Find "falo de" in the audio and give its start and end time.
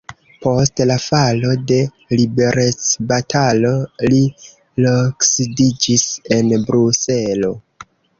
1.01-1.75